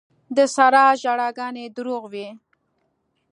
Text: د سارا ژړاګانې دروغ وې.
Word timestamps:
د 0.35 0.37
سارا 0.55 0.85
ژړاګانې 1.01 1.65
دروغ 1.75 2.03
وې. 2.13 2.29